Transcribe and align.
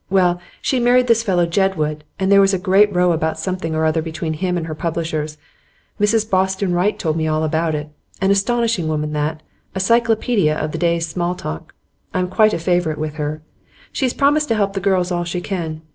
Well, 0.09 0.41
she 0.63 0.79
married 0.79 1.05
this 1.05 1.21
fellow 1.21 1.45
Jedwood, 1.45 2.01
and 2.17 2.31
there 2.31 2.41
was 2.41 2.55
a 2.55 2.57
great 2.57 2.91
row 2.91 3.11
about 3.11 3.37
something 3.37 3.75
or 3.75 3.85
other 3.85 4.01
between 4.01 4.33
him 4.33 4.57
and 4.57 4.65
her 4.65 4.73
publishers. 4.73 5.37
Mrs 5.99 6.27
Boston 6.27 6.73
Wright 6.73 6.97
told 6.97 7.17
me 7.17 7.27
all 7.27 7.43
about 7.43 7.75
it. 7.75 7.87
An 8.19 8.31
astonishing 8.31 8.87
woman 8.87 9.13
that; 9.13 9.43
a 9.75 9.79
cyclopaedia 9.79 10.55
of 10.57 10.71
the 10.71 10.79
day's 10.79 11.07
small 11.07 11.35
talk. 11.35 11.75
I'm 12.15 12.29
quite 12.29 12.51
a 12.51 12.57
favourite 12.57 12.97
with 12.97 13.17
her; 13.21 13.43
she's 13.91 14.15
promised 14.15 14.47
to 14.47 14.55
help 14.55 14.73
the 14.73 14.79
girls 14.79 15.11
all 15.11 15.23
she 15.23 15.39
can. 15.39 15.83